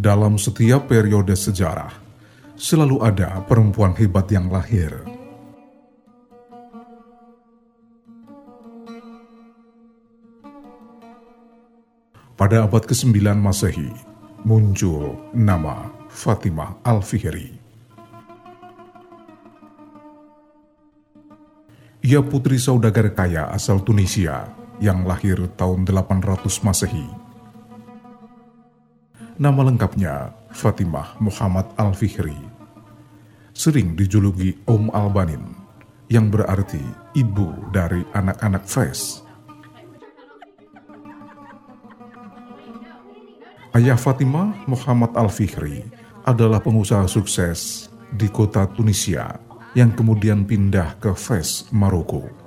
Dalam 0.00 0.40
setiap 0.40 0.88
periode 0.88 1.36
sejarah, 1.36 1.92
selalu 2.56 3.04
ada 3.04 3.36
perempuan 3.44 3.92
hebat 4.00 4.24
yang 4.32 4.48
lahir. 4.48 4.96
Pada 12.32 12.64
abad 12.64 12.80
ke-9 12.88 13.12
Masehi, 13.36 13.92
muncul 14.40 15.20
nama 15.36 15.92
Fatimah 16.08 16.80
Al-Fihri. 16.80 17.60
Ia 22.08 22.24
putri 22.24 22.56
saudagar 22.56 23.12
kaya 23.12 23.52
asal 23.52 23.84
Tunisia 23.84 24.48
yang 24.80 25.04
lahir 25.04 25.44
tahun 25.60 25.84
800 25.84 26.40
Masehi. 26.64 27.19
Nama 29.40 29.72
lengkapnya 29.72 30.36
Fatimah 30.52 31.16
Muhammad 31.16 31.72
Al-Fihri. 31.80 32.36
Sering 33.56 33.96
dijuluki 33.96 34.60
Om 34.68 34.92
Albanin, 34.92 35.56
yang 36.12 36.28
berarti 36.28 36.84
ibu 37.16 37.48
dari 37.72 38.04
anak-anak 38.12 38.68
Fes. 38.68 39.24
Ayah 43.72 43.96
Fatimah 43.96 44.68
Muhammad 44.68 45.16
Al-Fihri 45.16 45.88
adalah 46.28 46.60
pengusaha 46.60 47.08
sukses 47.08 47.88
di 48.12 48.28
kota 48.28 48.68
Tunisia 48.68 49.40
yang 49.72 49.96
kemudian 49.96 50.44
pindah 50.44 51.00
ke 51.00 51.16
Fes, 51.16 51.64
Maroko. 51.72 52.39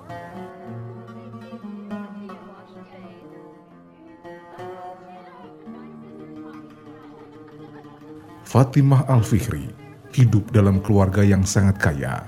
Fatimah 8.53 9.09
Al-Fihri 9.09 9.65
hidup 10.13 10.53
dalam 10.53 10.77
keluarga 10.77 11.25
yang 11.25 11.41
sangat 11.41 11.73
kaya. 11.81 12.21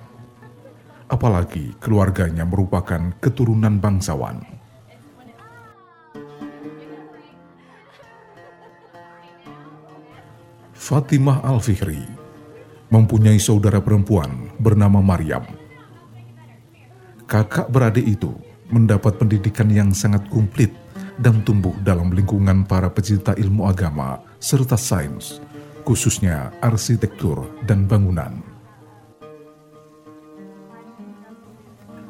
Apalagi 1.06 1.78
keluarganya 1.78 2.42
merupakan 2.42 3.14
keturunan 3.22 3.78
bangsawan. 3.78 4.42
Fatimah 10.74 11.46
Al-Fihri 11.46 12.02
mempunyai 12.90 13.38
saudara 13.38 13.78
perempuan 13.78 14.50
bernama 14.58 15.06
Maryam. 15.06 15.46
Kakak 17.30 17.70
beradik 17.70 18.18
itu 18.18 18.34
mendapat 18.74 19.22
pendidikan 19.22 19.70
yang 19.70 19.94
sangat 19.94 20.26
komplit 20.34 20.74
dan 21.22 21.46
tumbuh 21.46 21.78
dalam 21.86 22.10
lingkungan 22.10 22.66
para 22.66 22.90
pecinta 22.90 23.38
ilmu 23.38 23.70
agama 23.70 24.26
serta 24.42 24.74
sains, 24.74 25.38
khususnya 25.86 26.50
arsitektur 26.66 27.46
dan 27.70 27.86
bangunan. 27.86 28.42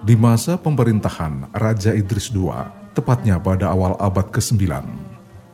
Di 0.06 0.16
masa 0.16 0.56
pemerintahan 0.56 1.52
Raja 1.52 1.92
Idris 1.92 2.32
II, 2.32 2.54
tepatnya 2.96 3.42
pada 3.42 3.74
awal 3.74 4.00
abad 4.00 4.32
ke-9, 4.32 4.64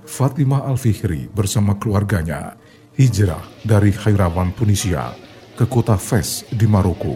Fatimah 0.06 0.68
Al-Fihri 0.68 1.32
bersama 1.32 1.74
keluarganya 1.80 2.60
hijrah 3.00 3.42
dari 3.64 3.96
Khairawan 3.96 4.52
Tunisia 4.54 5.16
ke 5.56 5.64
kota 5.66 5.96
Fes 5.96 6.44
di 6.52 6.68
Maroko. 6.68 7.16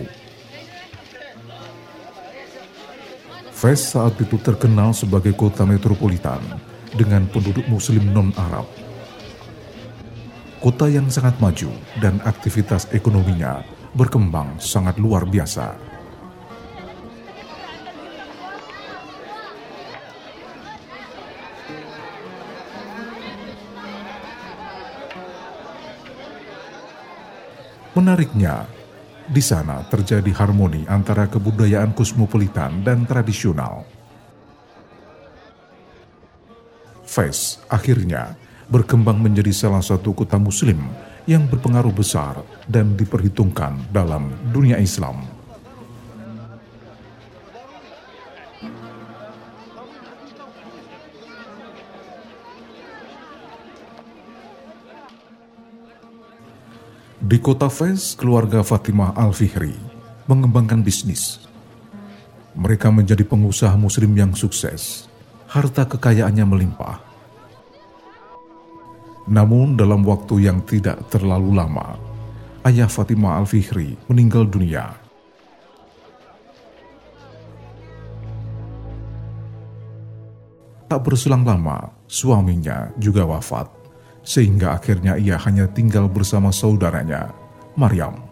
Fes 3.51 3.95
saat 3.95 4.15
itu 4.21 4.39
terkenal 4.39 4.95
sebagai 4.95 5.35
kota 5.35 5.67
metropolitan 5.67 6.39
dengan 6.95 7.27
penduduk 7.27 7.67
muslim 7.67 8.15
non-Arab. 8.15 8.84
Kota 10.65 10.89
yang 10.89 11.13
sangat 11.13 11.37
maju 11.37 11.69
dan 12.01 12.17
aktivitas 12.25 12.89
ekonominya 12.89 13.61
berkembang 13.93 14.57
sangat 14.57 14.97
luar 14.97 15.21
biasa. 15.29 15.77
Menariknya, 27.93 28.65
di 29.29 29.45
sana 29.45 29.85
terjadi 29.85 30.33
harmoni 30.33 30.89
antara 30.89 31.29
kebudayaan 31.29 31.93
kosmopolitan 31.93 32.81
dan 32.81 33.05
tradisional. 33.05 33.85
Fes 37.05 37.61
akhirnya 37.69 38.33
berkembang 38.69 39.21
menjadi 39.21 39.53
salah 39.53 39.81
satu 39.81 40.13
kota 40.13 40.41
muslim 40.41 40.81
yang 41.25 41.45
berpengaruh 41.49 41.93
besar 41.93 42.41
dan 42.69 42.93
diperhitungkan 42.93 43.89
dalam 43.89 44.29
dunia 44.53 44.77
Islam. 44.77 45.25
Di 57.25 57.41
kota 57.41 57.73
Fez, 57.73 58.13
keluarga 58.13 58.61
Fatimah 58.61 59.17
Al-Fihri 59.17 59.73
mengembangkan 60.29 60.85
bisnis. 60.85 61.41
Mereka 62.53 62.93
menjadi 62.93 63.25
pengusaha 63.25 63.73
muslim 63.73 64.13
yang 64.13 64.37
sukses. 64.37 65.09
Harta 65.49 65.89
kekayaannya 65.89 66.45
melimpah. 66.45 67.14
Namun 69.25 69.73
dalam 69.73 70.05
waktu 70.05 70.45
yang 70.45 70.61
tidak 70.69 71.09
terlalu 71.09 71.57
lama, 71.57 71.97
ayah 72.61 72.85
Fatimah 72.85 73.41
Al-Fihri 73.41 73.97
meninggal 74.05 74.45
dunia. 74.45 74.93
Tak 80.85 81.01
berselang 81.01 81.41
lama, 81.41 81.89
suaminya 82.05 82.93
juga 83.01 83.25
wafat 83.25 83.65
sehingga 84.25 84.73
akhirnya 84.73 85.17
ia 85.21 85.37
hanya 85.37 85.69
tinggal 85.69 86.09
bersama 86.09 86.49
saudaranya, 86.49 87.29
Maryam. 87.77 88.25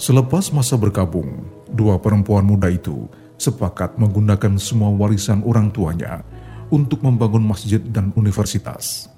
Selepas 0.00 0.48
masa 0.54 0.80
berkabung, 0.80 1.44
dua 1.68 2.00
perempuan 2.00 2.46
muda 2.46 2.70
itu 2.72 3.04
sepakat 3.36 4.00
menggunakan 4.00 4.56
semua 4.56 4.88
warisan 4.94 5.44
orang 5.44 5.68
tuanya 5.68 6.24
untuk 6.70 7.02
membangun 7.02 7.44
masjid 7.44 7.82
dan 7.82 8.14
universitas. 8.14 9.10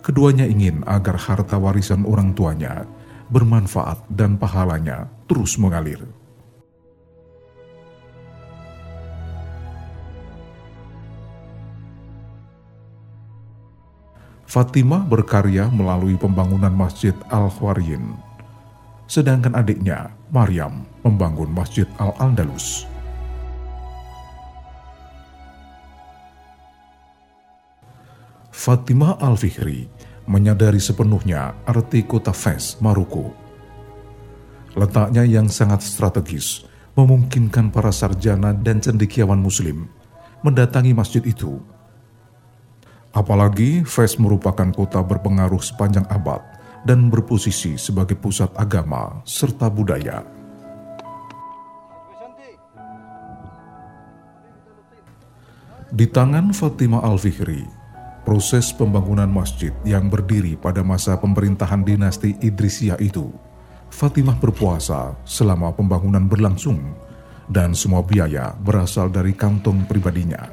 Keduanya 0.00 0.48
ingin 0.48 0.80
agar 0.88 1.20
harta 1.20 1.60
warisan 1.60 2.08
orang 2.08 2.32
tuanya 2.32 2.88
bermanfaat 3.28 4.08
dan 4.10 4.40
pahalanya 4.40 5.06
terus 5.28 5.60
mengalir. 5.60 6.02
Fatimah 14.50 15.06
berkarya 15.06 15.70
melalui 15.70 16.18
pembangunan 16.18 16.74
Masjid 16.74 17.14
Al-Khwarin, 17.30 18.18
sedangkan 19.06 19.54
adiknya, 19.54 20.10
Maryam, 20.26 20.90
membangun 21.06 21.54
Masjid 21.54 21.86
Al-Andalus. 22.02 22.89
Fatimah 28.60 29.16
Al-Fihri 29.24 29.88
menyadari 30.28 30.76
sepenuhnya 30.76 31.56
arti 31.64 32.04
kota 32.04 32.28
Fes, 32.28 32.76
Maroko. 32.84 33.32
Letaknya 34.76 35.24
yang 35.24 35.48
sangat 35.48 35.80
strategis 35.80 36.68
memungkinkan 36.92 37.72
para 37.72 37.88
sarjana 37.88 38.52
dan 38.52 38.84
cendekiawan 38.84 39.40
muslim 39.40 39.88
mendatangi 40.44 40.92
masjid 40.92 41.24
itu 41.24 41.56
Apalagi 43.16 43.80
Fes 43.88 44.20
merupakan 44.20 44.68
kota 44.76 45.00
berpengaruh 45.00 45.64
sepanjang 45.64 46.04
abad 46.12 46.44
dan 46.84 47.08
berposisi 47.08 47.80
sebagai 47.80 48.20
pusat 48.20 48.52
agama 48.60 49.24
serta 49.24 49.72
budaya. 49.72 50.20
Di 55.90 56.06
tangan 56.06 56.54
Fatimah 56.54 57.02
Al-Fihri, 57.02 57.79
proses 58.30 58.70
pembangunan 58.70 59.26
masjid 59.26 59.74
yang 59.82 60.06
berdiri 60.06 60.54
pada 60.54 60.86
masa 60.86 61.18
pemerintahan 61.18 61.82
dinasti 61.82 62.38
Idrisiyah 62.38 63.02
itu, 63.02 63.26
Fatimah 63.90 64.38
berpuasa 64.38 65.18
selama 65.26 65.74
pembangunan 65.74 66.22
berlangsung 66.30 66.78
dan 67.50 67.74
semua 67.74 68.06
biaya 68.06 68.54
berasal 68.62 69.10
dari 69.10 69.34
kantong 69.34 69.82
pribadinya. 69.82 70.46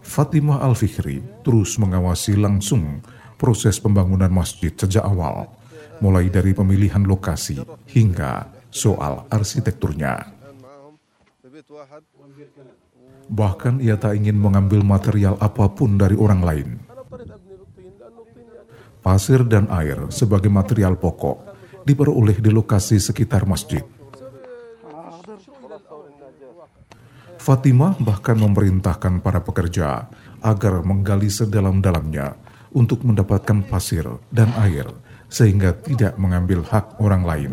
Fatimah 0.00 0.64
Al-Fikri 0.64 1.20
terus 1.44 1.76
mengawasi 1.76 2.40
langsung 2.40 3.04
proses 3.36 3.76
pembangunan 3.76 4.32
masjid 4.32 4.72
sejak 4.72 5.04
awal, 5.04 5.52
mulai 6.00 6.28
dari 6.28 6.52
pemilihan 6.52 7.02
lokasi 7.04 7.60
hingga 7.92 8.50
soal 8.70 9.24
arsitekturnya. 9.32 10.36
Bahkan 13.26 13.82
ia 13.82 13.98
tak 13.98 14.14
ingin 14.22 14.38
mengambil 14.38 14.86
material 14.86 15.34
apa 15.42 15.66
pun 15.72 15.98
dari 15.98 16.14
orang 16.14 16.40
lain. 16.44 16.68
Pasir 19.02 19.46
dan 19.46 19.70
air 19.70 20.10
sebagai 20.10 20.50
material 20.50 20.98
pokok 20.98 21.54
diperoleh 21.86 22.42
di 22.42 22.50
lokasi 22.50 22.98
sekitar 22.98 23.46
masjid. 23.46 23.82
Fatimah 27.38 27.94
bahkan 28.02 28.34
memerintahkan 28.34 29.22
para 29.22 29.38
pekerja 29.38 30.10
agar 30.42 30.82
menggali 30.82 31.30
sedalam-dalamnya 31.30 32.34
untuk 32.74 33.06
mendapatkan 33.06 33.62
pasir 33.70 34.02
dan 34.34 34.50
air 34.58 34.90
sehingga 35.26 35.74
tidak 35.74 36.16
mengambil 36.16 36.62
hak 36.62 36.98
orang 37.02 37.22
lain. 37.26 37.52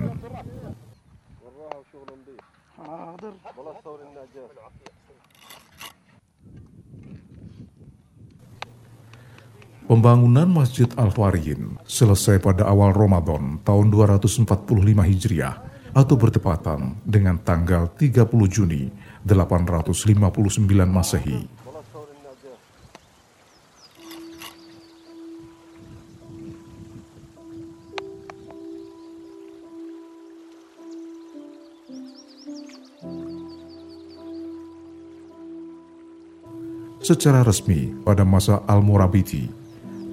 Pembangunan 9.83 10.49
Masjid 10.49 10.87
Al-Wariyin 10.95 11.77
selesai 11.85 12.41
pada 12.41 12.65
awal 12.65 12.95
Ramadan 12.95 13.61
tahun 13.61 13.93
245 13.93 14.49
Hijriah 14.89 15.55
atau 15.93 16.15
bertepatan 16.17 16.97
dengan 17.05 17.37
tanggal 17.37 17.93
30 17.93 18.25
Juni 18.49 18.89
859 19.21 20.65
Masehi. 20.89 21.62
Secara 37.03 37.44
resmi 37.44 37.91
pada 38.07 38.23
masa 38.23 38.63
Al-Murabiti, 38.63 39.51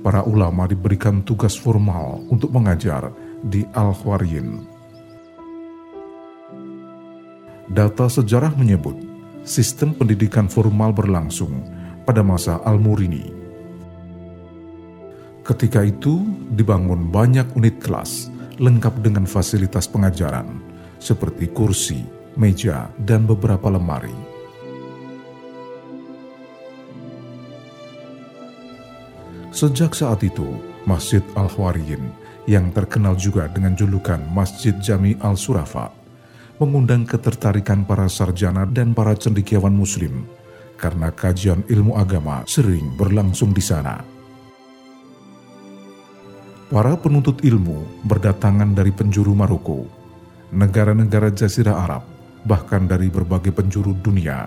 para 0.02 0.26
ulama 0.26 0.66
diberikan 0.66 1.22
tugas 1.22 1.54
formal 1.54 2.26
untuk 2.26 2.50
mengajar 2.50 3.14
di 3.46 3.62
Al-Khwariyin. 3.62 4.58
Data 7.70 8.10
sejarah 8.10 8.58
menyebut 8.58 8.98
sistem 9.46 9.94
pendidikan 9.94 10.50
formal 10.50 10.90
berlangsung 10.90 11.62
pada 12.02 12.26
masa 12.26 12.58
Al-Murini. 12.66 13.30
Ketika 15.46 15.86
itu 15.86 16.26
dibangun 16.58 17.06
banyak 17.06 17.54
unit 17.54 17.78
kelas 17.78 18.34
lengkap 18.58 18.98
dengan 18.98 19.30
fasilitas 19.30 19.86
pengajaran 19.86 20.58
seperti 20.98 21.54
kursi, 21.54 22.02
meja, 22.34 22.90
dan 22.98 23.30
beberapa 23.30 23.70
lemari. 23.70 24.29
Sejak 29.50 29.98
saat 29.98 30.22
itu, 30.22 30.46
Masjid 30.86 31.22
Al-Hwariyin 31.34 32.14
yang 32.46 32.70
terkenal 32.70 33.18
juga 33.18 33.50
dengan 33.50 33.74
julukan 33.74 34.22
Masjid 34.30 34.72
Jami 34.78 35.18
Al-Surafa 35.18 35.90
mengundang 36.62 37.02
ketertarikan 37.02 37.82
para 37.82 38.06
sarjana 38.06 38.62
dan 38.68 38.94
para 38.94 39.16
cendekiawan 39.18 39.74
muslim 39.74 40.22
karena 40.78 41.10
kajian 41.10 41.66
ilmu 41.66 41.98
agama 41.98 42.46
sering 42.46 42.94
berlangsung 42.94 43.50
di 43.50 43.60
sana. 43.64 44.00
Para 46.70 46.94
penuntut 46.94 47.42
ilmu 47.42 48.06
berdatangan 48.06 48.70
dari 48.78 48.94
penjuru 48.94 49.34
Maroko, 49.34 49.90
negara-negara 50.54 51.34
Jazirah 51.34 51.74
Arab, 51.74 52.06
bahkan 52.46 52.86
dari 52.86 53.10
berbagai 53.10 53.50
penjuru 53.50 53.90
dunia. 53.98 54.46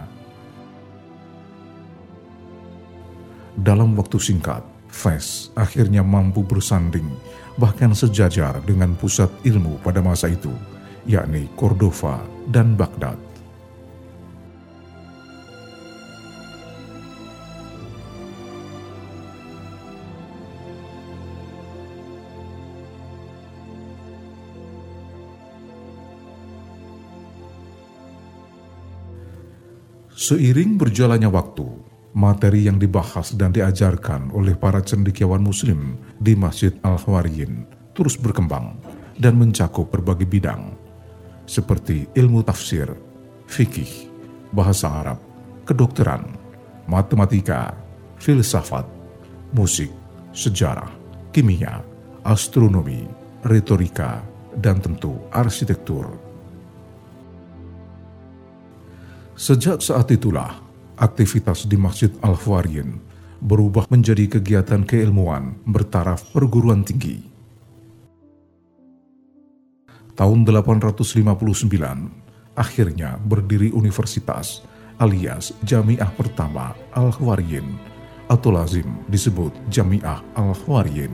Dalam 3.60 3.94
waktu 4.00 4.18
singkat, 4.18 4.73
Fes 4.94 5.50
akhirnya 5.58 6.06
mampu 6.06 6.46
bersanding 6.46 7.10
bahkan 7.58 7.98
sejajar 7.98 8.62
dengan 8.62 8.94
pusat 8.94 9.28
ilmu 9.42 9.82
pada 9.82 10.06
masa 10.06 10.30
itu, 10.30 10.54
yakni 11.10 11.50
Cordova 11.58 12.22
dan 12.54 12.78
Baghdad. 12.78 13.18
Seiring 30.14 30.80
berjalannya 30.80 31.28
waktu, 31.28 31.93
materi 32.14 32.70
yang 32.70 32.78
dibahas 32.78 33.34
dan 33.34 33.50
diajarkan 33.50 34.30
oleh 34.34 34.54
para 34.54 34.80
cendekiawan 34.86 35.42
muslim 35.42 35.98
di 36.22 36.38
Masjid 36.38 36.74
Al-Hwariyin 36.86 37.66
terus 37.98 38.18
berkembang 38.18 38.78
dan 39.18 39.38
mencakup 39.38 39.90
berbagai 39.90 40.26
bidang 40.30 40.78
seperti 41.46 42.08
ilmu 42.16 42.46
tafsir, 42.46 42.88
fikih, 43.50 44.10
bahasa 44.54 44.88
Arab, 44.90 45.20
kedokteran, 45.68 46.24
matematika, 46.88 47.76
filsafat, 48.22 48.88
musik, 49.52 49.92
sejarah, 50.32 50.90
kimia, 51.36 51.84
astronomi, 52.24 53.04
retorika, 53.44 54.24
dan 54.56 54.80
tentu 54.80 55.18
arsitektur. 55.34 56.08
Sejak 59.34 59.82
saat 59.82 60.08
itulah 60.14 60.63
aktivitas 60.98 61.66
di 61.66 61.78
Masjid 61.80 62.12
Al-Fawariyin 62.22 63.00
berubah 63.44 63.92
menjadi 63.92 64.40
kegiatan 64.40 64.88
keilmuan 64.88 65.60
bertaraf 65.68 66.32
perguruan 66.32 66.88
tinggi. 66.88 67.34
Tahun 70.14 70.46
859, 70.46 71.34
akhirnya 72.54 73.18
berdiri 73.18 73.74
universitas 73.74 74.62
alias 75.02 75.58
Jamiah 75.66 76.10
pertama 76.14 76.78
Al-Khwariyin 76.94 77.66
atau 78.30 78.54
lazim 78.54 78.86
disebut 79.10 79.52
Jamiah 79.68 80.22
Al-Khwariyin. 80.38 81.12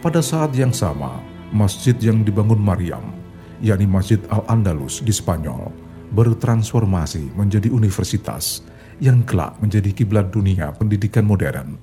Pada 0.00 0.22
saat 0.22 0.54
yang 0.54 0.70
sama, 0.70 1.18
masjid 1.54 1.94
yang 2.00 2.22
dibangun 2.26 2.58
Maryam, 2.58 3.14
yakni 3.62 3.86
Masjid 3.86 4.20
Al-Andalus 4.30 5.02
di 5.02 5.12
Spanyol, 5.14 5.70
bertransformasi 6.14 7.34
menjadi 7.34 7.70
universitas 7.70 8.62
yang 9.02 9.22
kelak 9.26 9.58
menjadi 9.60 9.92
kiblat 9.92 10.32
dunia 10.32 10.72
pendidikan 10.72 11.26
modern. 11.28 11.76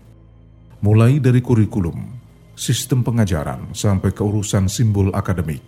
Mulai 0.84 1.22
dari 1.22 1.40
kurikulum, 1.40 1.96
sistem 2.58 3.06
pengajaran, 3.06 3.72
sampai 3.72 4.12
ke 4.12 4.20
urusan 4.20 4.68
simbol 4.68 5.14
akademik. 5.16 5.64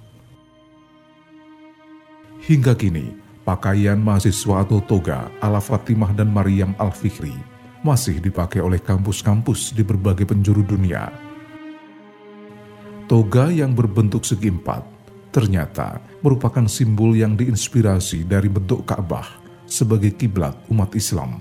Hingga 2.46 2.78
kini, 2.78 3.16
pakaian 3.48 3.98
mahasiswa 3.98 4.66
atau 4.66 4.84
toga 4.84 5.32
ala 5.40 5.64
Fatimah 5.64 6.14
dan 6.14 6.30
Maryam 6.30 6.78
Al-Fikri 6.78 7.34
masih 7.86 8.18
dipakai 8.18 8.66
oleh 8.66 8.82
kampus-kampus 8.82 9.78
di 9.78 9.86
berbagai 9.86 10.26
penjuru 10.26 10.66
dunia 10.66 11.25
Toga 13.06 13.54
yang 13.54 13.78
berbentuk 13.78 14.26
segi 14.26 14.50
empat 14.50 14.82
ternyata 15.30 16.02
merupakan 16.26 16.66
simbol 16.66 17.14
yang 17.14 17.38
diinspirasi 17.38 18.26
dari 18.26 18.50
bentuk 18.50 18.82
Ka'bah 18.82 19.30
sebagai 19.70 20.10
kiblat 20.18 20.58
umat 20.74 20.90
Islam. 20.98 21.38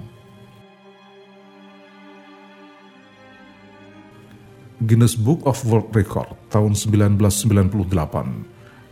Guinness 4.85 5.17
Book 5.17 5.41
of 5.49 5.57
World 5.65 5.89
Record 5.97 6.37
tahun 6.53 6.77
1998 6.77 7.73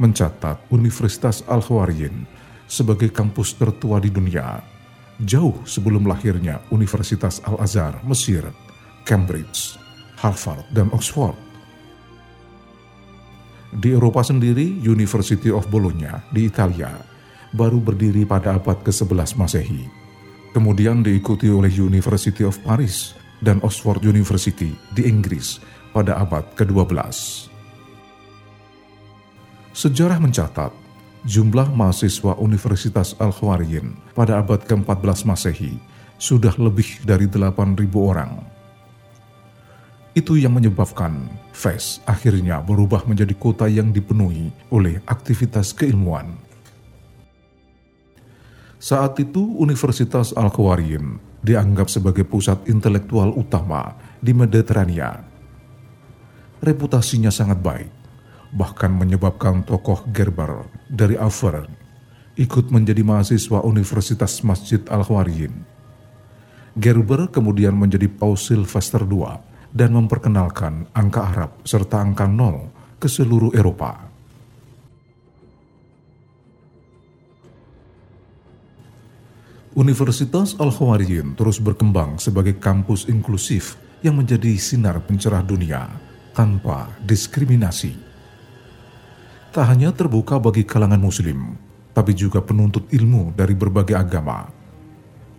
mencatat 0.01 0.57
Universitas 0.73 1.45
Al-Khwariyin 1.45 2.25
sebagai 2.65 3.13
kampus 3.13 3.53
tertua 3.53 4.01
di 4.01 4.09
dunia, 4.09 4.65
jauh 5.21 5.61
sebelum 5.69 6.09
lahirnya 6.09 6.65
Universitas 6.73 7.45
Al-Azhar, 7.45 8.01
Mesir, 8.09 8.49
Cambridge, 9.05 9.77
Harvard, 10.17 10.65
dan 10.73 10.89
Oxford. 10.97 11.52
Di 13.73 13.97
Eropa 13.97 14.21
sendiri, 14.21 14.85
University 14.85 15.49
of 15.49 15.65
Bologna 15.73 16.21
di 16.29 16.45
Italia 16.45 16.93
baru 17.57 17.81
berdiri 17.81 18.29
pada 18.29 18.61
abad 18.61 18.85
ke-11 18.85 19.41
Masehi. 19.41 19.89
Kemudian 20.53 21.01
diikuti 21.01 21.49
oleh 21.49 21.73
University 21.73 22.45
of 22.45 22.61
Paris 22.61 23.17
dan 23.41 23.65
Oxford 23.65 24.05
University 24.05 24.77
di 24.93 25.09
Inggris 25.09 25.57
pada 25.97 26.21
abad 26.21 26.45
ke-12. 26.53 26.93
Sejarah 29.73 30.21
mencatat, 30.21 30.69
jumlah 31.25 31.73
mahasiswa 31.73 32.37
Universitas 32.37 33.17
Al-Khawariyin 33.17 33.97
pada 34.13 34.45
abad 34.45 34.69
ke-14 34.69 35.25
Masehi 35.25 35.81
sudah 36.21 36.53
lebih 36.61 37.01
dari 37.09 37.25
8.000 37.25 37.89
orang. 37.97 38.52
Itu 40.13 40.37
yang 40.37 40.53
menyebabkan 40.53 41.25
Fes 41.57 42.05
akhirnya 42.05 42.61
berubah 42.61 43.09
menjadi 43.09 43.33
kota 43.33 43.65
yang 43.65 43.97
dipenuhi 43.97 44.53
oleh 44.69 45.01
aktivitas 45.09 45.73
keilmuan. 45.73 46.37
Saat 48.77 49.17
itu 49.25 49.41
Universitas 49.57 50.37
Al-Khawariyin 50.37 51.17
dianggap 51.41 51.89
sebagai 51.89 52.29
pusat 52.29 52.61
intelektual 52.69 53.33
utama 53.33 53.97
di 54.21 54.37
Mediterania. 54.37 55.17
Reputasinya 56.61 57.33
sangat 57.33 57.65
baik, 57.65 57.89
bahkan 58.53 58.93
menyebabkan 58.93 59.65
tokoh 59.65 60.05
Gerber 60.13 60.69
dari 60.93 61.17
Auvergne 61.17 61.73
ikut 62.37 62.69
menjadi 62.69 63.01
mahasiswa 63.01 63.65
Universitas 63.65 64.45
Masjid 64.45 64.81
Al-Khawariyin. 64.93 65.53
Gerber 66.77 67.29
kemudian 67.33 67.77
menjadi 67.77 68.09
Paus 68.13 68.49
Sylvester 68.49 69.05
II 69.05 69.52
dan 69.73 69.97
memperkenalkan 69.97 70.93
angka 70.93 71.21
Arab 71.33 71.51
serta 71.65 72.05
angka 72.05 72.29
nol 72.29 72.69
ke 73.01 73.09
seluruh 73.09 73.51
Eropa. 73.57 74.13
Universitas 79.73 80.53
Al-Khawariyin 80.61 81.33
terus 81.33 81.57
berkembang 81.57 82.21
sebagai 82.21 82.61
kampus 82.61 83.09
inklusif 83.09 83.81
yang 84.05 84.21
menjadi 84.21 84.53
sinar 84.61 85.01
pencerah 85.01 85.41
dunia 85.41 85.89
tanpa 86.37 86.93
diskriminasi. 87.01 87.97
Tak 89.49 89.65
hanya 89.73 89.89
terbuka 89.97 90.37
bagi 90.37 90.69
kalangan 90.69 91.01
muslim, 91.01 91.57
tapi 91.97 92.13
juga 92.13 92.45
penuntut 92.45 92.85
ilmu 92.93 93.33
dari 93.33 93.57
berbagai 93.57 93.97
agama. 93.97 94.49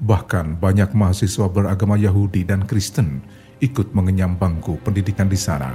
Bahkan 0.01 0.57
banyak 0.57 0.97
mahasiswa 0.97 1.45
beragama 1.45 1.93
Yahudi 1.93 2.41
dan 2.41 2.65
Kristen 2.65 3.21
ikut 3.63 3.95
mengenyam 3.95 4.35
bangku 4.35 4.75
pendidikan 4.83 5.31
di 5.31 5.39
sana. 5.39 5.71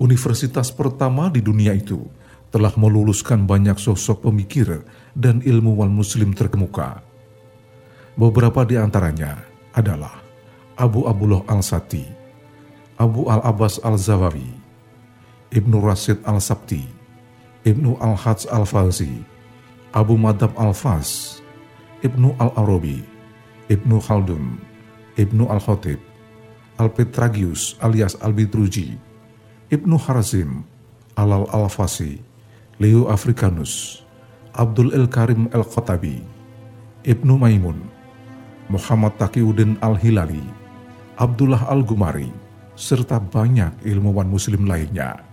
Universitas 0.00 0.68
pertama 0.72 1.32
di 1.32 1.40
dunia 1.40 1.72
itu 1.76 2.04
telah 2.52 2.72
meluluskan 2.76 3.48
banyak 3.48 3.76
sosok 3.80 4.28
pemikir 4.28 4.84
dan 5.16 5.40
ilmuwan 5.40 5.92
muslim 5.92 6.36
terkemuka. 6.36 7.00
Beberapa 8.16 8.64
di 8.68 8.76
antaranya 8.76 9.40
adalah 9.72 10.20
Abu 10.76 11.04
Abdullah 11.04 11.44
Al-Sati, 11.48 12.04
Abu 12.96 13.28
Al-Abbas 13.28 13.80
Al-Zawawi, 13.84 14.50
Ibnu 15.52 15.84
Rasid 15.84 16.20
Al-Sabti, 16.24 16.84
Ibnu 17.68 18.00
Al-Hajj 18.00 18.48
Al-Falzi, 18.48 19.20
Abu 19.92 20.16
Madab 20.16 20.56
Al-Fas, 20.56 21.39
Ibnu 22.00 22.32
Al-Arabi, 22.40 23.04
Ibnu 23.68 24.00
Khaldun, 24.00 24.56
Ibnu 25.20 25.44
Al-Khatib, 25.52 26.00
Al-Petragius 26.80 27.76
alias 27.84 28.16
Al-Bidruji, 28.24 28.96
Ibnu 29.68 30.00
Harazim, 30.00 30.64
Alal 31.14 31.44
Al-Fasi, 31.52 32.18
Leo 32.80 33.12
Africanus, 33.12 34.00
Abdul 34.56 34.96
El-Karim 34.96 35.52
El-Khotabi, 35.52 36.24
Ibnu 37.04 37.36
Maimun, 37.36 37.84
Muhammad 38.72 39.20
Taqiuddin 39.20 39.76
Al-Hilali, 39.84 40.42
Abdullah 41.20 41.68
Al-Gumari, 41.68 42.32
serta 42.80 43.20
banyak 43.20 43.84
ilmuwan 43.84 44.26
muslim 44.26 44.64
lainnya. 44.64 45.29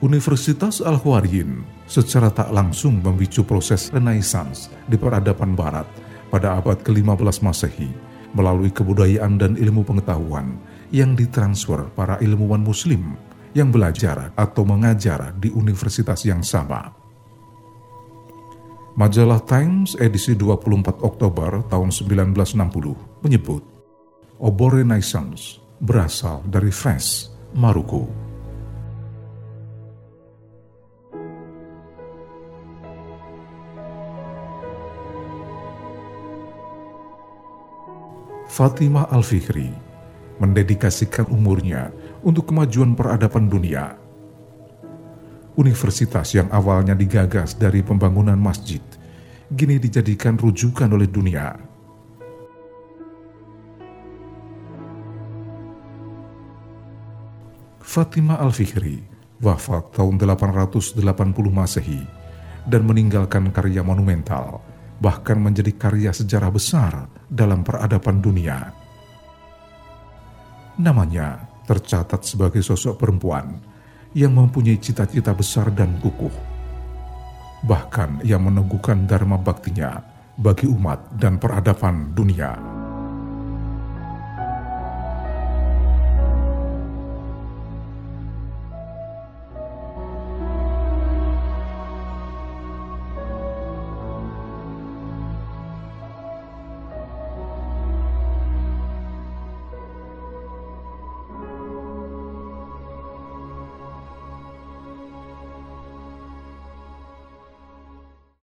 Universitas 0.00 0.80
Al-Huwarin 0.80 1.60
secara 1.84 2.32
tak 2.32 2.48
langsung 2.56 3.04
memicu 3.04 3.44
proses 3.44 3.92
renaissance 3.92 4.72
di 4.88 4.96
peradaban 4.96 5.52
barat 5.52 5.84
pada 6.32 6.56
abad 6.56 6.80
ke-15 6.80 7.44
Masehi 7.44 7.92
melalui 8.32 8.72
kebudayaan 8.72 9.36
dan 9.36 9.52
ilmu 9.60 9.84
pengetahuan 9.84 10.56
yang 10.88 11.12
ditransfer 11.12 11.84
para 11.92 12.16
ilmuwan 12.24 12.64
muslim 12.64 13.12
yang 13.52 13.68
belajar 13.68 14.32
atau 14.40 14.64
mengajar 14.64 15.36
di 15.36 15.52
universitas 15.52 16.24
yang 16.24 16.40
sama. 16.40 16.96
Majalah 18.96 19.44
Times 19.44 20.00
edisi 20.00 20.32
24 20.32 21.04
Oktober 21.04 21.60
tahun 21.68 21.92
1960 21.92 23.20
menyebut 23.20 23.62
obor 24.40 24.80
Renaissance 24.80 25.60
berasal 25.76 26.40
dari 26.48 26.72
Fes, 26.72 27.28
Maroko. 27.52 28.29
Fatimah 38.50 39.06
Al-Fikri 39.14 39.70
mendedikasikan 40.42 41.30
umurnya 41.30 41.94
untuk 42.26 42.50
kemajuan 42.50 42.98
peradaban 42.98 43.46
dunia. 43.46 43.94
Universitas 45.54 46.34
yang 46.34 46.50
awalnya 46.50 46.98
digagas 46.98 47.54
dari 47.54 47.78
pembangunan 47.86 48.34
masjid, 48.34 48.82
kini 49.54 49.78
dijadikan 49.78 50.34
rujukan 50.34 50.90
oleh 50.90 51.06
dunia. 51.06 51.62
Fatimah 57.78 58.42
Al-Fikri 58.42 58.98
wafat 59.38 59.94
tahun 59.94 60.18
880 60.18 60.98
Masehi 61.54 62.02
dan 62.66 62.82
meninggalkan 62.82 63.54
karya 63.54 63.86
monumental 63.86 64.58
bahkan 65.00 65.40
menjadi 65.40 65.72
karya 65.74 66.12
sejarah 66.12 66.52
besar 66.52 67.08
dalam 67.26 67.64
peradaban 67.64 68.20
dunia. 68.20 68.70
Namanya 70.76 71.48
tercatat 71.64 72.22
sebagai 72.22 72.60
sosok 72.60 73.00
perempuan 73.00 73.58
yang 74.12 74.36
mempunyai 74.36 74.76
cita-cita 74.76 75.32
besar 75.32 75.72
dan 75.72 75.96
kukuh. 75.98 76.32
Bahkan 77.64 78.24
yang 78.24 78.44
meneguhkan 78.44 79.04
dharma 79.04 79.36
baktinya 79.36 80.00
bagi 80.40 80.68
umat 80.68 81.16
dan 81.20 81.36
peradaban 81.36 82.16
dunia. 82.16 82.69